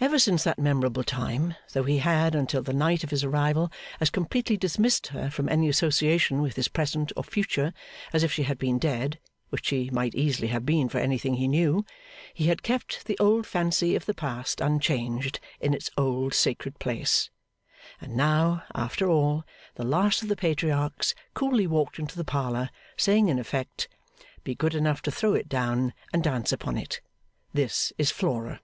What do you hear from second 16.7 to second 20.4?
place. And now, after all, the last of the